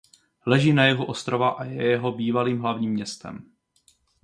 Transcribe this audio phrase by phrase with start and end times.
[0.45, 3.51] Leží na jihu ostrova a je jeho bývalým hlavním městem.